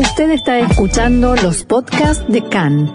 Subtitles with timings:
[0.00, 2.90] Usted está escuchando los podcasts de CAN.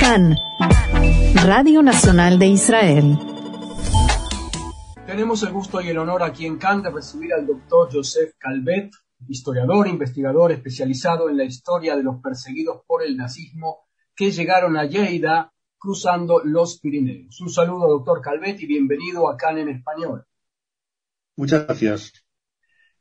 [0.00, 0.34] CAN,
[1.44, 3.18] Radio Nacional de Israel.
[5.06, 8.90] Tenemos el gusto y el honor aquí en CAN de recibir al doctor Joseph Calvet,
[9.28, 14.86] historiador, investigador especializado en la historia de los perseguidos por el nazismo que llegaron a
[14.86, 17.38] Lleida cruzando los Pirineos.
[17.42, 20.24] Un saludo, doctor Calvet, y bienvenido a CAN en español.
[21.36, 22.25] Muchas gracias.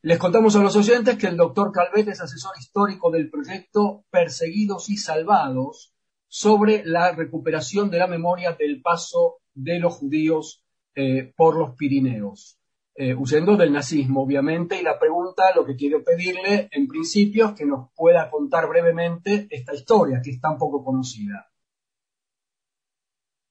[0.06, 4.88] Les contamos a los oyentes que el doctor Calvet es asesor histórico del proyecto Perseguidos
[4.92, 5.96] y Salvados
[6.28, 10.64] sobre la recuperación de la memoria del paso de los judíos
[10.94, 12.60] eh, por los Pirineos,
[12.94, 17.54] eh, huyendo del nazismo, obviamente, y la pregunta, lo que quiero pedirle en principio es
[17.54, 21.50] que nos pueda contar brevemente esta historia, que es tan poco conocida.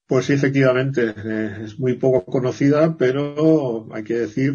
[0.06, 1.14] Pues sí, efectivamente,
[1.64, 4.54] es muy poco conocida, pero hay que decir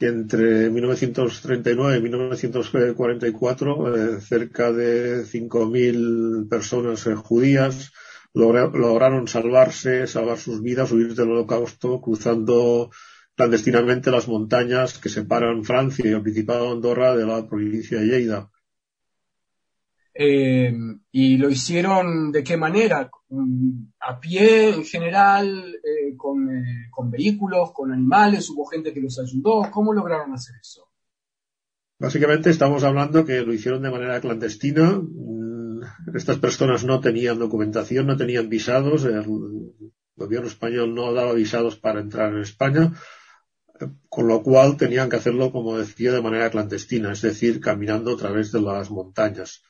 [0.00, 7.92] entre 1939 y 1944 eh, cerca de 5.000 personas eh, judías
[8.34, 12.90] lograron salvarse, salvar sus vidas, huir del holocausto, cruzando
[13.34, 18.06] clandestinamente las montañas que separan Francia y el Principado de Andorra de la provincia de
[18.06, 18.50] Lleida.
[20.20, 20.74] Eh,
[21.12, 23.08] ¿Y lo hicieron de qué manera?
[24.00, 25.76] ¿A pie en general?
[25.76, 27.70] Eh, con, eh, con, vehículos?
[27.72, 28.50] ¿Con animales?
[28.50, 29.70] ¿Hubo gente que los ayudó?
[29.70, 30.88] ¿Cómo lograron hacer eso?
[32.00, 34.90] Básicamente estamos hablando que lo hicieron de manera clandestina.
[34.90, 39.04] Mm, estas personas no tenían documentación, no tenían visados.
[39.04, 39.24] El
[40.16, 42.92] gobierno español no daba visados para entrar en España
[44.08, 48.16] con lo cual tenían que hacerlo, como decía, de manera clandestina, es decir, caminando a
[48.16, 49.62] través de las montañas.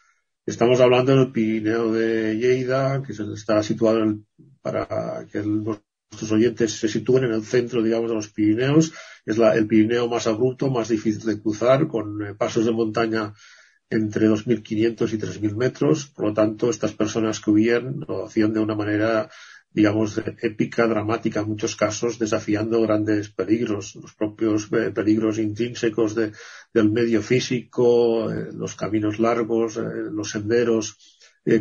[0.49, 4.17] Estamos hablando del Pirineo de Lleida, que está situado
[4.63, 8.95] para que nuestros oyentes se sitúen en el centro, digamos, de los Pirineos.
[9.27, 13.35] Es el Pirineo más abrupto, más difícil de cruzar, con eh, pasos de montaña
[13.91, 16.07] entre 2.500 y 3.000 metros.
[16.07, 19.29] Por lo tanto, estas personas que huían lo hacían de una manera
[19.71, 26.91] digamos, épica, dramática en muchos casos, desafiando grandes peligros, los propios eh, peligros intrínsecos del
[26.91, 30.97] medio físico, eh, los caminos largos, eh, los senderos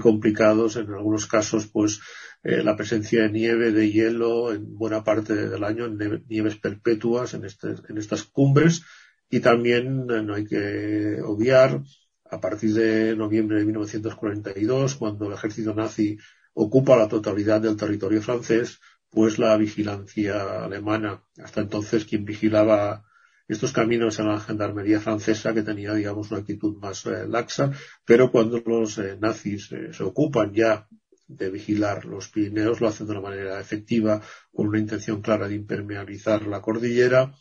[0.01, 2.01] complicados, en algunos casos, pues,
[2.43, 7.69] la presencia de nieve, de hielo en buena parte del año, nieves perpetuas en, este,
[7.87, 8.81] en estas cumbres,
[9.29, 11.81] y también no hay que obviar,
[12.29, 16.17] a partir de noviembre de 1942, cuando el ejército nazi
[16.59, 18.79] ocupa la totalidad del territorio francés,
[19.11, 21.23] pues la vigilancia alemana.
[21.43, 23.05] Hasta entonces quien vigilaba
[23.47, 27.71] estos caminos era la gendarmería francesa que tenía, digamos, una actitud más eh, laxa,
[28.03, 30.87] pero cuando los eh, nazis eh, se ocupan ya
[31.27, 35.55] de vigilar los Pirineos, lo hacen de una manera efectiva, con una intención clara de
[35.55, 37.33] impermeabilizar la cordillera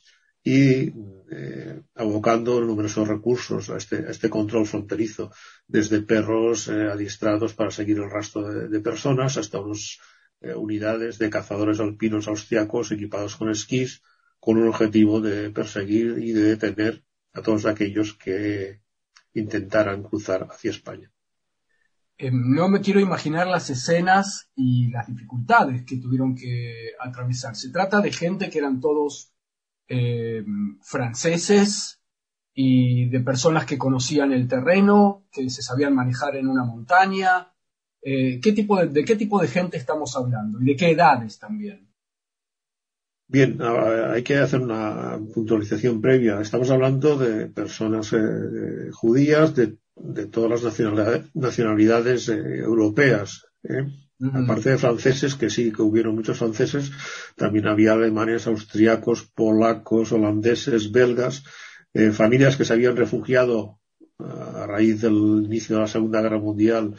[0.46, 0.92] y
[1.28, 5.32] eh, abocando numerosos recursos a este, este control fronterizo,
[5.66, 9.98] desde perros eh, adiestrados para seguir el rastro de, personas hasta unas
[10.40, 14.02] eh, unidades de cazadores alpinos austriacos equipados con esquís,
[14.38, 17.02] con un objetivo de perseguir y de detener
[17.32, 18.82] a todos aquellos que
[19.34, 21.10] intentaran cruzar hacia España.
[22.30, 27.56] no me quiero imaginar las escenas y las dificultades que tuvieron que atravesar.
[27.56, 29.35] Se trata de gente que eran todos
[29.88, 30.44] eh,
[30.82, 32.00] franceses
[32.54, 37.52] y de personas que conocían el terreno, que se sabían manejar en una montaña.
[38.02, 41.86] Eh, ¿qué tipo de, qué tipo de gente estamos hablando y de qué edades también?
[43.28, 46.40] Bien, hay que hacer una puntualización previa.
[46.40, 49.76] Estamos hablando de personas eh, judías de,
[50.30, 50.80] todas las
[51.34, 53.46] nacionalidades, europeas.
[54.18, 56.90] Aparte de franceses, que sí, que hubieron muchos franceses,
[57.36, 61.44] también había alemanes, austríacos, polacos, holandeses, belgas,
[61.92, 63.78] eh, familias que se habían refugiado
[64.18, 66.94] a raíz del inicio de la Segunda Guerra Mundial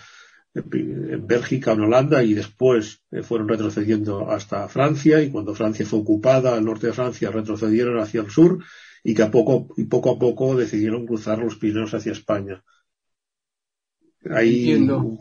[0.53, 5.99] en Bélgica, en Holanda, y después eh, fueron retrocediendo hasta Francia, y cuando Francia fue
[5.99, 8.63] ocupada, el norte de Francia retrocedieron hacia el sur,
[9.03, 12.63] y que a poco, y poco a poco decidieron cruzar los Pirineos hacia España.
[14.29, 15.19] Hay un,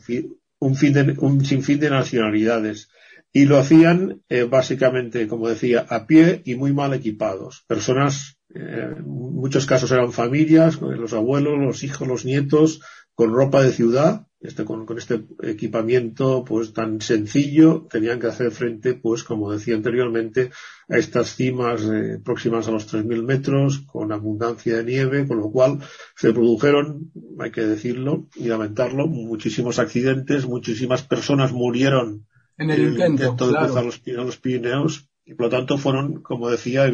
[0.59, 2.89] un, fin de, un sinfín de nacionalidades.
[3.33, 7.65] Y lo hacían eh, básicamente, como decía, a pie y muy mal equipados.
[7.67, 12.81] Personas, eh, en muchos casos eran familias, los abuelos, los hijos, los nietos,
[13.15, 18.95] con ropa de ciudad, este, con, este equipamiento pues tan sencillo, tenían que hacer frente,
[18.95, 20.51] pues como decía anteriormente,
[20.89, 25.51] a estas cimas eh, próximas a los 3.000 metros, con abundancia de nieve, con lo
[25.51, 25.81] cual
[26.15, 32.27] se produjeron, hay que decirlo y lamentarlo, muchísimos accidentes, muchísimas personas murieron
[32.59, 36.91] en el intento, de cruzar los, Pirineos y por lo tanto fueron, como decía,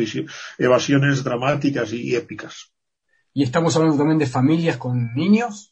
[0.59, 2.73] evasiones dramáticas y épicas.
[3.35, 5.72] ¿Y estamos hablando también de familias con niños?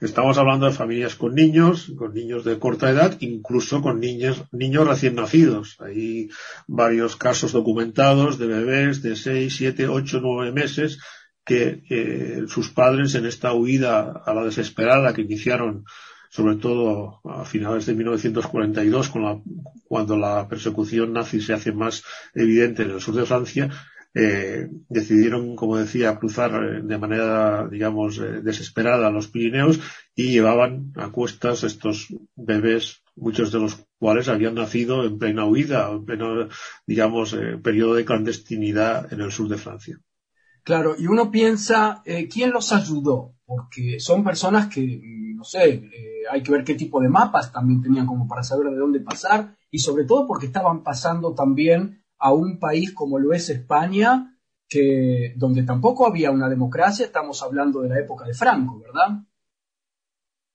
[0.00, 4.86] Estamos hablando de familias con niños, con niños de corta edad, incluso con niños, niños
[4.86, 5.76] recién nacidos.
[5.80, 6.28] Hay
[6.66, 10.98] varios casos documentados de bebés de 6, 7, 8, 9 meses
[11.44, 15.84] que sus padres en esta huida a la desesperada que iniciaron
[16.28, 19.10] sobre todo a finales de 1942,
[19.88, 22.02] cuando la persecución nazi se hace más
[22.34, 23.70] evidente en el sur de Francia,
[24.18, 29.78] eh, decidieron, como decía, cruzar eh, de manera, digamos, eh, desesperada los Pirineos
[30.14, 35.90] y llevaban a cuestas estos bebés, muchos de los cuales habían nacido en plena huida,
[35.90, 36.48] en pleno,
[36.86, 40.00] digamos, periodo de clandestinidad en el sur de Francia.
[40.64, 42.02] Claro, y uno piensa,
[42.32, 43.34] ¿quién los ayudó?
[43.44, 44.98] Porque son personas que,
[45.34, 45.90] no sé,
[46.30, 49.54] hay que ver qué tipo de mapas también tenían como para saber de dónde pasar
[49.70, 54.36] y sobre todo porque estaban pasando también a un país como lo es España,
[54.68, 59.22] que donde tampoco había una democracia, estamos hablando de la época de Franco, ¿verdad?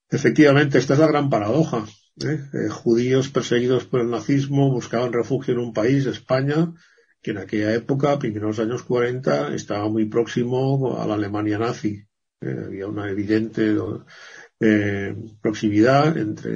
[0.10, 1.86] Efectivamente, esta es la gran paradoja.
[2.22, 2.40] ¿eh?
[2.54, 6.74] Eh, judíos perseguidos por el nazismo buscaban refugio en un país, España,
[7.22, 12.06] que en aquella época, primeros años 40, estaba muy próximo a la Alemania nazi.
[12.42, 12.64] ¿eh?
[12.66, 13.76] había una evidente
[15.42, 16.52] proximidad entre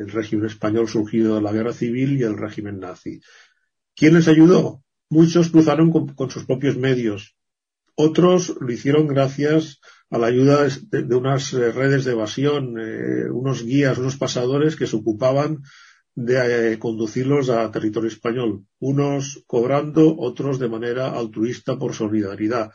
[0.00, 3.20] el régimen español surgido de la guerra civil y el régimen nazi.
[3.94, 4.82] ¿Quién les ayudó?
[5.10, 7.36] Muchos cruzaron con, sus propios medios.
[7.96, 13.64] Otros lo hicieron gracias a la ayuda de, unas eh, redes de evasión, eh, unos
[13.64, 15.62] guías, unos pasadores que se ocupaban
[16.14, 22.72] de eh, conducirlos a territorio español, unos cobrando, otros de manera altruista por solidaridad.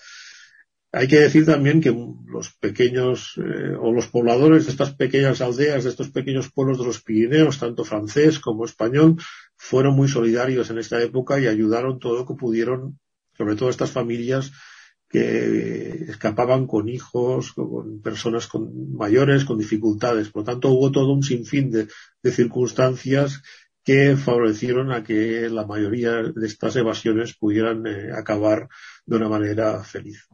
[0.92, 1.94] Hay que decir también que
[2.26, 3.38] los pequeños
[3.82, 7.84] o los pobladores de estas pequeñas aldeas, de estos pequeños pueblos de los Pirineos, tanto
[7.84, 9.18] francés como español,
[9.58, 13.00] fueron muy solidarios en esta época y ayudaron todo lo que pudieron,
[13.38, 14.52] sobre todo estas familias
[15.10, 20.30] que escapaban con hijos, con personas con mayores, con dificultades.
[20.30, 21.88] Por lo tanto, hubo todo un sinfín de,
[22.32, 23.42] circunstancias
[23.84, 28.68] que favorecieron a que la mayoría de estas evasiones pudieran eh, acabar
[29.06, 30.28] de una manera feliz.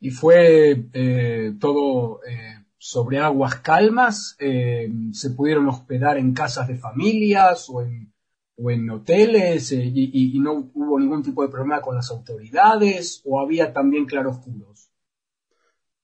[0.00, 7.66] Y fue eh, todo eh, sobre aguas calmas, se pudieron hospedar en casas de familias
[7.68, 8.13] o en
[8.56, 13.40] o en hoteles eh, y, no hubo ningún tipo de problema con las autoridades o
[13.40, 14.90] había también claroscuros?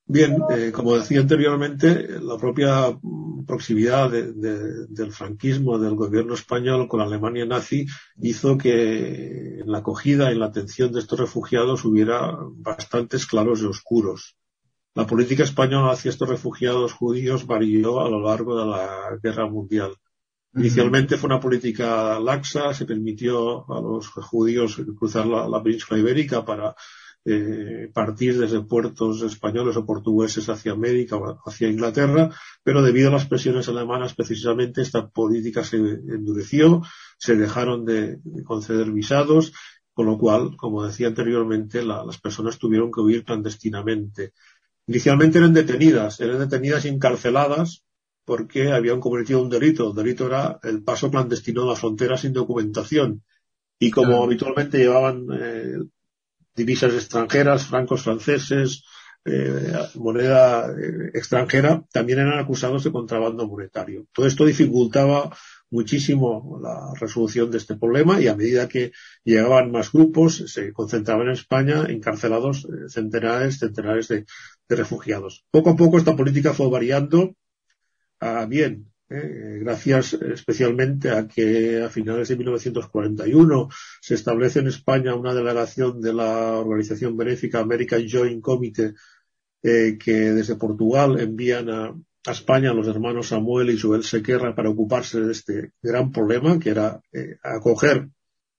[0.06, 2.98] Bien, eh, como decía anteriormente, la propia
[3.46, 7.86] proximidad del franquismo, del gobierno español con la Alemania nazi,
[8.20, 13.66] hizo que en la acogida, en la atención de estos refugiados hubiera bastantes claros y
[13.66, 14.36] oscuros.
[14.94, 19.92] La política española hacia estos refugiados judíos varió a lo largo de la guerra mundial.
[20.54, 26.74] Inicialmente fue una política laxa, se permitió a los judíos cruzar la, península ibérica para
[27.24, 32.30] eh, partir desde puertos españoles o portugueses hacia América o hacia Inglaterra,
[32.64, 36.82] pero debido a las presiones alemanas precisamente esta política se endureció,
[37.16, 39.52] se dejaron de, conceder visados,
[39.92, 44.32] con lo cual, como decía anteriormente, las personas tuvieron que huir clandestinamente.
[44.88, 47.84] Inicialmente eran detenidas, eran detenidas y encarceladas
[48.30, 49.88] porque habían cometido un delito.
[49.88, 53.24] El delito era el paso clandestino de la frontera sin documentación.
[53.76, 55.78] Y como habitualmente llevaban eh,
[56.54, 58.84] divisas extranjeras, francos franceses,
[59.24, 64.06] eh, moneda eh, extranjera, también eran acusados de contrabando monetario.
[64.12, 65.36] Todo esto dificultaba
[65.68, 68.92] muchísimo la resolución de este problema y a medida que
[69.24, 74.24] llegaban más grupos se concentraban en España encarcelados centenares, centenares de
[74.68, 75.44] refugiados.
[75.50, 77.34] Poco a poco esta política fue variando
[78.48, 83.68] bien, eh, gracias especialmente a que a finales de 1941
[84.00, 88.94] se establece en España una delegación de la organización benéfica American Joint Committee
[89.64, 91.92] eh, que desde Portugal envían a,
[92.24, 96.70] España a los hermanos Samuel y Joel Sequerra para ocuparse de este gran problema que
[96.70, 98.10] era eh, acoger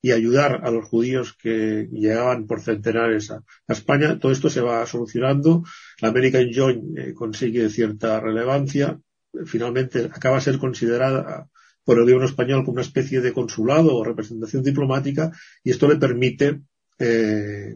[0.01, 4.20] y ayudar a los judíos que llegaban por centenares a, España.
[4.20, 5.63] Todo esto se va solucionando.
[6.01, 9.00] La American Joint consigue cierta relevancia
[9.45, 11.50] finalmente acaba de ser considerada
[11.83, 15.31] por el gobierno español como una especie de consulado o representación diplomática
[15.63, 16.61] y esto le permite
[17.00, 17.75] eh,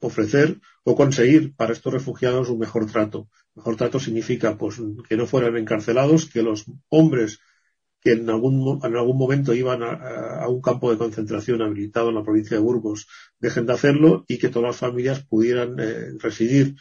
[0.00, 3.28] ofrecer o conseguir para estos refugiados un mejor trato.
[3.54, 7.40] Mejor trato significa pues que no fueran encarcelados, que los hombres
[8.00, 12.22] que en algún, en algún momento iban a, un campo de concentración habilitado en la
[12.22, 13.08] provincia de Burgos
[13.40, 16.76] dejen de hacerlo y que todas las familias pudieran eh, residir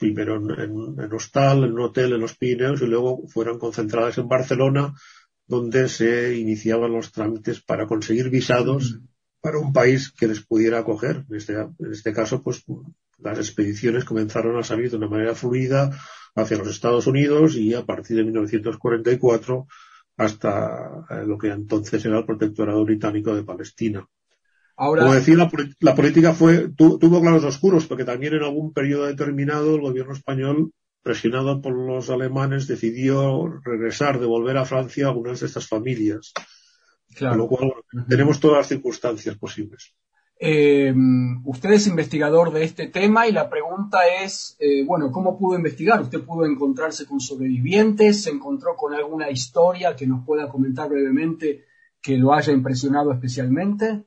[0.00, 4.28] primero en, en, hostal, en un hotel en los Pirineos y luego fueron concentradas en
[4.28, 4.94] Barcelona,
[5.46, 8.98] donde se iniciaban los trámites para conseguir visados
[9.42, 11.24] para un país que les pudiera acoger.
[11.28, 12.64] En este, en este caso, pues
[13.18, 15.90] las expediciones comenzaron a salir de una manera fluida
[16.34, 19.66] hacia los Estados Unidos y a partir de 1944
[20.16, 24.06] hasta eh, lo que entonces era el protectorado británico de Palestina.
[24.82, 29.74] Ahora, Como decía, la, política fue, tuvo claros oscuros, porque también en algún periodo determinado
[29.74, 30.72] el gobierno español,
[31.02, 36.32] presionado por los alemanes, decidió regresar, devolver a Francia algunas de estas familias.
[37.14, 37.46] Claro.
[37.46, 39.92] Con lo cual, tenemos todas las circunstancias posibles.
[40.38, 40.94] Eh,
[41.44, 46.00] usted es investigador de este tema y la pregunta es, eh, bueno, ¿cómo pudo investigar?
[46.00, 48.22] ¿Usted pudo encontrarse con sobrevivientes?
[48.22, 51.66] ¿Se encontró con alguna historia que nos pueda comentar brevemente
[52.00, 54.06] que lo haya impresionado especialmente?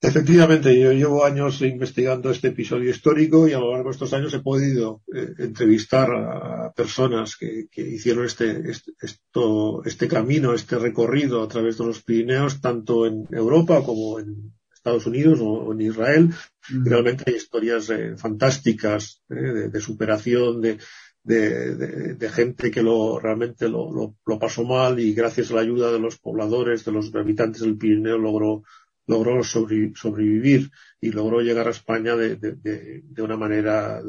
[0.00, 4.34] Efectivamente, yo llevo años investigando este episodio histórico y a lo largo de estos años
[4.34, 11.42] he podido eh, entrevistar a personas que, hicieron este, este, esto, este camino, este recorrido
[11.42, 16.30] a través de los Pirineos, tanto en Europa como en Estados Unidos o, en Israel.
[16.68, 16.86] Mm.
[16.86, 20.78] Realmente hay historias eh, fantásticas eh, de, superación, de,
[21.24, 25.98] de, gente que lo realmente lo, lo, pasó mal y gracias a la ayuda de
[25.98, 28.62] los pobladores, de los habitantes del Pirineo logró
[29.06, 30.70] logró sobrevivir
[31.00, 34.00] y logró llegar a España de, una manera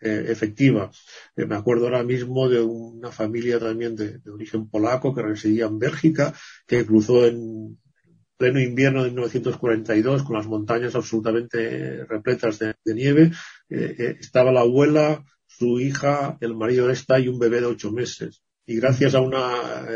[0.00, 0.90] eh, efectiva.
[1.36, 5.78] Eh, me acuerdo ahora mismo de una familia también de, origen polaco que residía en
[5.78, 6.32] Bélgica,
[6.66, 7.78] que cruzó en
[8.36, 13.32] pleno invierno de 1942 con las montañas absolutamente repletas de, nieve.
[13.68, 17.90] Eh, estaba la abuela, su hija, el marido de esta y un bebé de ocho
[17.90, 18.42] meses.
[18.64, 19.86] Y gracias a una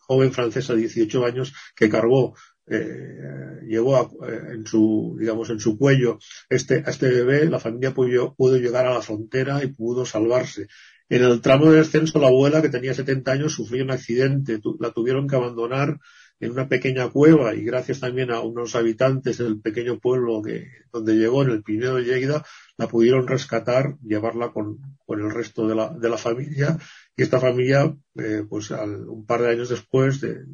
[0.00, 2.34] joven francesa de 18 años que cargó
[2.66, 7.92] eh, llevó eh, en su, digamos, en su cuello este, a este bebé, la familia
[7.92, 10.68] pudo, pudo llegar a la frontera y pudo salvarse.
[11.08, 14.92] En el tramo de descenso, la abuela, que tenía 70 años, sufrió un accidente, la
[14.92, 15.98] tuvieron que abandonar
[16.42, 21.14] en una pequeña cueva y gracias también a unos habitantes del pequeño pueblo que, donde
[21.14, 22.44] llegó en el Pinedo de Lleida,
[22.76, 26.76] la pudieron rescatar, llevarla con, con el resto de la, de la familia
[27.16, 30.44] y esta familia, eh, pues un par de años después de,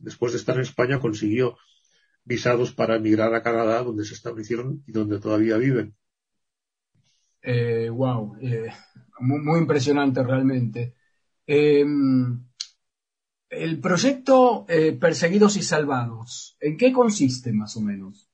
[0.00, 1.56] después de estar en España, consiguió
[2.24, 5.94] visados para emigrar a Canadá, donde se establecieron y donde todavía viven.
[7.40, 8.68] Eh, wow, eh,
[9.20, 10.96] muy, impresionante realmente.
[13.50, 14.64] El proyecto
[15.00, 18.30] Perseguidos y Salvados, ¿en qué consiste más o menos?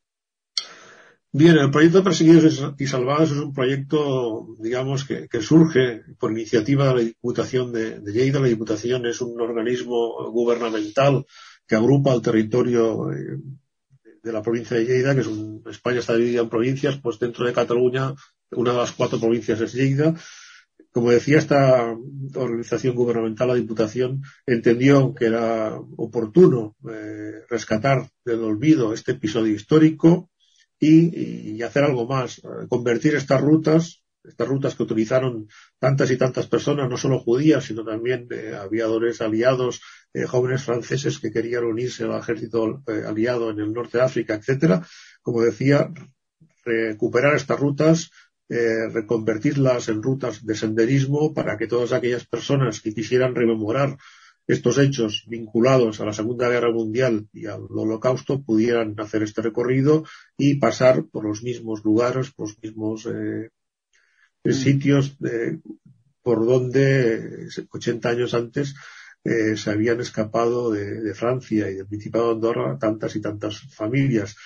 [1.39, 6.95] Bien, el proyecto Perseguidos y Salvados es un proyecto, digamos, que, surge por iniciativa de
[6.95, 8.41] la Diputación de, Lleida.
[8.41, 11.27] La Diputación es un organismo gubernamental
[11.67, 13.37] que agrupa el territorio eh,
[14.23, 17.45] de la provincia de Lleida, que es un, España está dividida en provincias, pues dentro
[17.45, 18.15] de Cataluña,
[18.53, 20.15] una de las cuatro provincias es Lleida.
[20.97, 21.95] Como decía, esta
[22.37, 30.31] organización gubernamental, la Diputación, entendió que era oportuno eh, rescatar del olvido este episodio histórico
[30.81, 35.49] y, hacer algo más, eh, convertir estas rutas, estas rutas que utilizaron
[35.79, 39.83] tantas y tantas personas, no solo judías, sino también eh, aviadores aliados,
[40.29, 44.83] jóvenes franceses que querían unirse al ejército aliado en el norte de África, etcétera.
[45.21, 45.91] Como decía,
[46.65, 48.11] recuperar estas rutas,
[48.49, 53.97] reconvertirlas en rutas de senderismo para que todas aquellas personas que quisieran rememorar
[54.47, 60.05] estos hechos vinculados a la Segunda Guerra Mundial y al Holocausto pudieran hacer este recorrido
[60.39, 63.51] y pasar por los mismos lugares, por los mismos eh,
[64.45, 64.53] mm.
[64.53, 65.17] sitios
[66.23, 68.75] por donde 80 años antes
[69.23, 74.37] eh, se habían escapado de, Francia y del Principado de Andorra tantas y tantas familias.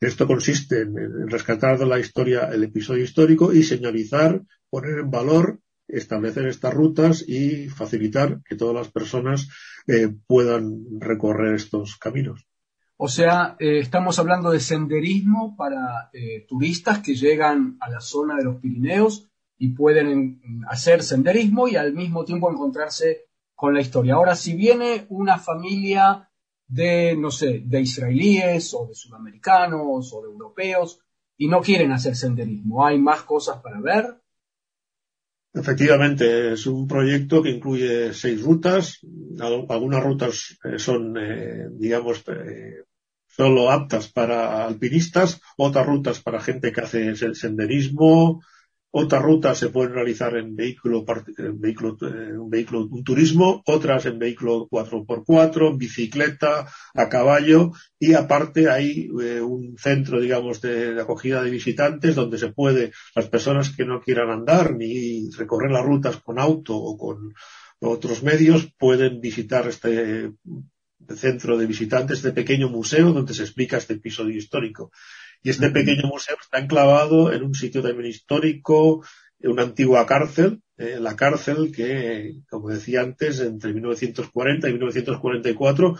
[0.00, 4.40] Esto consiste en rescatar de la historia el episodio histórico y señalizar,
[4.70, 9.48] poner en valor establecer estas rutas y facilitar que todas las personas
[9.86, 12.46] eh, puedan recorrer estos caminos.
[12.96, 18.36] O sea, eh, estamos hablando de senderismo para eh, turistas que llegan a la zona
[18.36, 19.28] de los Pirineos
[19.58, 24.14] y pueden hacer senderismo y al mismo tiempo encontrarse con la historia.
[24.14, 26.29] Ahora, si viene una familia
[26.70, 31.00] de, no sé, de israelíes o de sudamericanos o de europeos
[31.36, 34.14] y no quieren hacer senderismo, ¿hay más cosas para ver?
[35.52, 39.00] Efectivamente, es un proyecto que incluye seis rutas.
[39.40, 42.84] Algunas rutas eh, son, eh, digamos, eh,
[43.26, 48.42] solo aptas para alpinistas, otras rutas para gente que hace senderismo,
[48.92, 51.04] otras rutas se pueden realizar en vehículo,
[51.38, 57.72] en vehículo, eh, un vehículo, un turismo, otras en vehículo 4x4, en bicicleta, a caballo,
[57.98, 63.28] y aparte hay eh, un centro, digamos, de, acogida de visitantes donde se puede, las
[63.28, 67.32] personas que no quieran andar ni recorrer las rutas con auto o con
[67.80, 70.32] otros medios, pueden visitar este
[71.16, 74.90] centro de visitantes, este pequeño museo donde se explica este episodio histórico.
[75.42, 79.04] Y este pequeño museo está enclavado en un sitio también histórico,
[79.38, 85.98] en una antigua cárcel, eh, la cárcel que, como decía antes, entre 1940 y 1944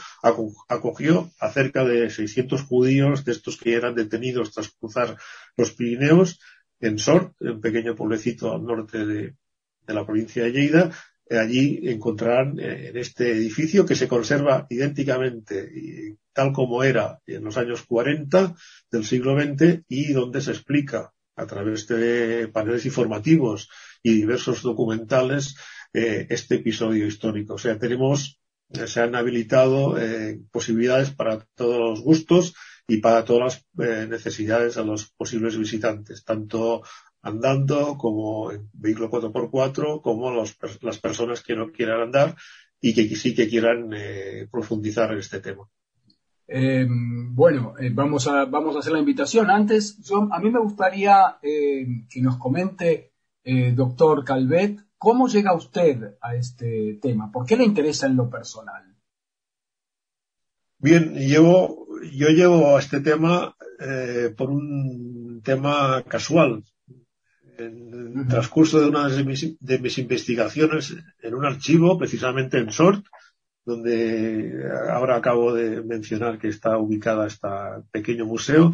[0.68, 5.18] acogió a cerca de 600 judíos de estos que eran detenidos tras cruzar
[5.59, 6.40] los Pirineos
[6.80, 9.35] en Sort, un pequeño pueblecito al norte de,
[9.87, 10.90] la provincia de Lleida.
[11.31, 17.21] Eh, allí encontrarán eh, en este edificio que se conserva idénticamente y tal como era
[17.25, 18.57] en los años 40
[18.91, 23.69] del siglo XX y donde se explica a través de paneles informativos
[24.03, 25.55] y diversos documentales
[25.93, 27.55] eh, este episodio histórico.
[27.55, 29.97] O sea, tenemos, se han habilitado
[30.51, 32.55] posibilidades para todos los gustos
[32.89, 36.83] y para todas las necesidades a los posibles visitantes, tanto
[37.23, 42.37] andando, como en vehículo 4x4, como las personas que no quieran andar
[42.81, 45.69] y que sí que quieran eh, profundizar en este tema.
[46.49, 49.50] Eh, bueno, eh, vamos, a, vamos a hacer la invitación.
[49.50, 53.12] Antes, yo, a mí me gustaría que nos comente,
[53.75, 57.31] doctor Calvet, cómo llega usted a este tema.
[57.31, 58.83] ¿Por qué le interesa en lo personal?
[60.79, 63.55] Bien, llevo, yo llevo a este tema
[64.37, 66.65] por un tema casual
[67.67, 73.05] en el transcurso de una de mis, investigaciones en un archivo, precisamente en SORT,
[73.64, 77.49] donde ahora acabo de mencionar que está ubicada este
[77.90, 78.73] pequeño museo,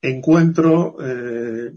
[0.00, 1.72] encuentro, eh,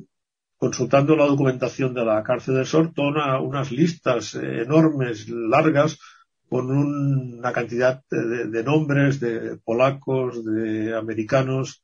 [0.58, 6.00] consultando la documentación de la cárcel de SORT, unas listas enormes, largas,
[6.50, 11.84] con una cantidad de nombres de polacos, de americanos,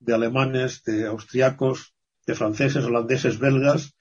[0.00, 1.94] de alemanes, de austriacos,
[2.30, 3.94] de franceses, holandeses, belgas,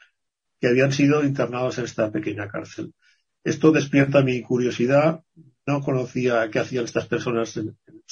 [0.59, 2.93] que habían sido internados en esta pequeña cárcel.
[3.43, 5.23] Esto despierta mi curiosidad.
[5.65, 8.03] No conocía qué hacían estas personas en, en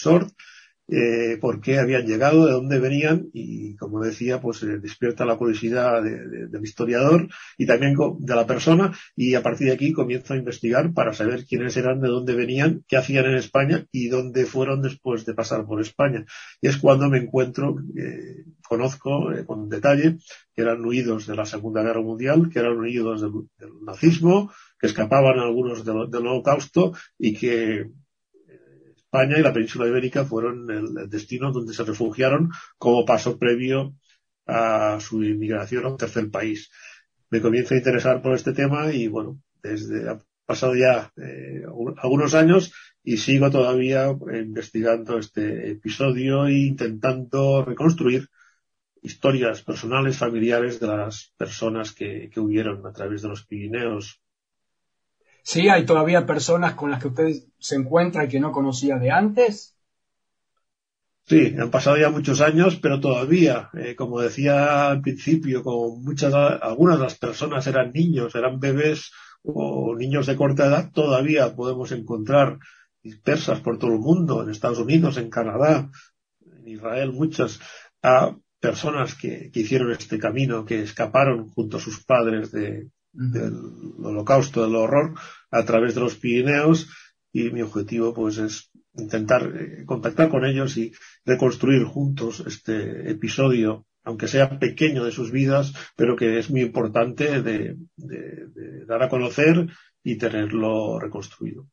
[0.89, 5.36] eh, por qué habían llegado, de dónde venían y, como decía, pues eh, despierta la
[5.36, 7.27] curiosidad del historiador
[7.58, 11.45] y también de la persona y a partir de aquí comienzo a investigar para saber
[11.45, 15.65] quiénes eran, de dónde venían, qué hacían en España y dónde fueron después de pasar
[15.65, 16.26] por España.
[16.62, 20.17] Y es cuando me encuentro, eh, conozco con detalle
[20.54, 23.34] que eran huidos de la Segunda Guerra Mundial, que eran huidos del,
[23.84, 27.89] nazismo, que escapaban algunos del holocausto y que
[29.08, 33.96] España y la península ibérica fueron el, destino donde se refugiaron como paso previo
[34.46, 36.70] a su inmigración a un tercer país.
[37.30, 41.63] Me comienzo a interesar por este tema y bueno, desde ha pasado ya eh,
[41.98, 48.28] algunos años y sigo todavía investigando este episodio e intentando reconstruir
[49.02, 54.22] historias personales, familiares de las personas que, que huyeron a través de los Pirineos
[55.47, 59.12] Sí, hay todavía personas con las que usted se encuentra y que no conocía de
[59.12, 59.77] antes.
[61.23, 66.33] Sí, han pasado ya muchos años, pero todavía, eh, como decía al principio, como muchas,
[66.33, 71.93] algunas de las personas eran niños, eran bebés o niños de corta edad, todavía podemos
[71.93, 72.60] encontrar
[73.01, 75.89] dispersas por todo el mundo, en Estados Unidos, en Canadá,
[76.57, 77.62] en Israel, muchas,
[78.03, 83.56] a personas que hicieron este camino, que escaparon junto a sus padres de, del
[84.04, 85.13] holocausto, del horror,
[85.52, 86.89] a través de los Pirineos
[87.32, 90.91] y mi objetivo pues es intentar eh, contactar con ellos y
[91.26, 97.41] reconstruir juntos este episodio, aunque sea pequeño de sus vidas, pero que es muy importante
[97.41, 97.78] de,
[98.88, 99.67] dar a conocer
[100.04, 101.67] y tenerlo reconstruido.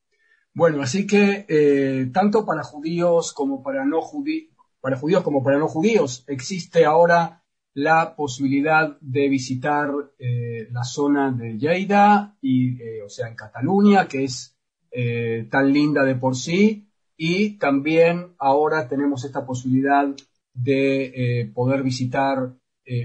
[0.52, 5.58] Bueno, así que eh, tanto para judíos como para no judíos, para judíos como para
[5.58, 7.43] no judíos, existe ahora
[7.74, 14.06] la posibilidad de visitar eh, la zona de Lleida, y, eh, o sea, en Cataluña,
[14.06, 14.56] que es
[14.92, 20.06] eh, tan linda de por sí, y también ahora tenemos esta posibilidad
[20.52, 22.54] de poder visitar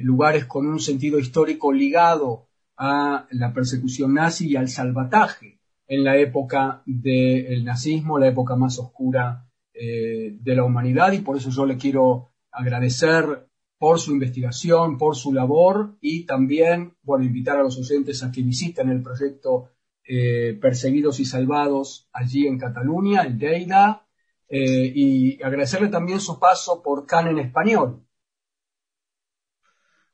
[0.02, 6.18] lugares con un sentido histórico ligado a la persecución nazi y al salvataje en la
[6.18, 11.78] época del nazismo, la época más oscura de la humanidad, y por eso yo le
[11.78, 13.49] quiero agradecer
[13.80, 18.44] por su investigación, por su labor y también, bueno, invitar a los oyentes a que
[18.44, 19.72] visiten el proyecto
[20.04, 24.06] eh, Perseguidos y Salvados allí en Cataluña, en Lleida,
[24.50, 28.04] eh, y agradecerle también su paso por CAN en español.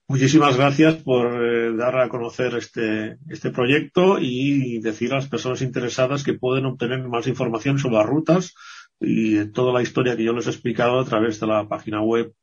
[0.07, 5.63] Muchísimas gracias por eh, dar a conocer este, este proyecto y decir a las personas
[5.63, 8.53] interesadas que pueden obtener más información sobre las rutas
[8.99, 12.35] y toda la historia que yo les he explicado a través de la página web